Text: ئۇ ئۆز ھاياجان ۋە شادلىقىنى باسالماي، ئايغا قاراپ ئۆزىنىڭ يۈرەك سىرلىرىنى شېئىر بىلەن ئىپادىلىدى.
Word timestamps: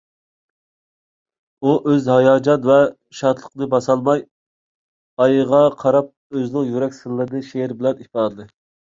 ئۇ 1.63 1.73
ئۆز 1.89 2.07
ھاياجان 2.11 2.63
ۋە 2.69 2.77
شادلىقىنى 3.19 3.67
باسالماي، 3.73 4.23
ئايغا 5.25 5.59
قاراپ 5.83 6.09
ئۆزىنىڭ 6.39 6.65
يۈرەك 6.71 6.97
سىرلىرىنى 7.01 7.43
شېئىر 7.51 7.75
بىلەن 7.83 8.03
ئىپادىلىدى. 8.07 8.47